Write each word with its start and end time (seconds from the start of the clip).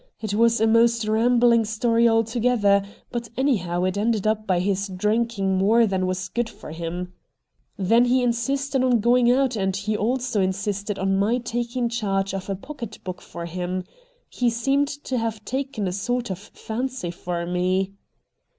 It 0.19 0.33
was 0.33 0.59
a 0.59 0.65
most 0.65 1.05
rambhng 1.05 1.63
story 1.67 2.09
altogether, 2.09 2.81
but 3.11 3.29
anyhow 3.37 3.83
it 3.83 3.99
ended 3.99 4.25
up 4.25 4.47
by 4.47 4.59
his 4.59 4.87
drinking 4.87 5.59
more 5.59 5.85
than 5.85 6.07
was 6.07 6.27
good 6.27 6.49
for 6.49 6.71
him. 6.71 7.13
92 7.77 7.77
RED 7.77 7.77
DIAMONDS 7.77 7.89
Then 7.89 8.05
he 8.05 8.23
insisted 8.23 8.83
on 8.83 8.99
going 8.99 9.31
out, 9.31 9.55
and 9.55 9.75
he 9.77 9.95
also 9.95 10.41
in 10.41 10.53
sisted 10.53 10.97
on 10.99 11.19
my 11.19 11.37
taking 11.37 11.87
charge 11.87 12.33
of 12.33 12.49
a 12.49 12.55
pocket 12.55 12.97
book 13.03 13.21
for 13.21 13.45
him. 13.45 13.83
He 14.27 14.49
seemed 14.49 14.87
to 14.87 15.19
have 15.19 15.45
taken 15.45 15.87
a 15.87 15.91
sort 15.91 16.31
of 16.31 16.39
fancy 16.39 17.11
for 17.11 17.45
me.' 17.45 17.93